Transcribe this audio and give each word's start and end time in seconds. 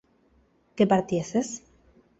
¿que 0.77 0.85
partieses? 0.93 1.49